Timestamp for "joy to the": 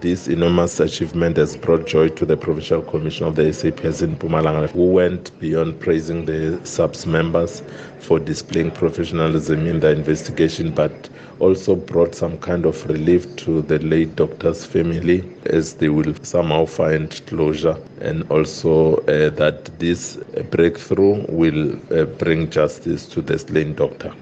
1.86-2.36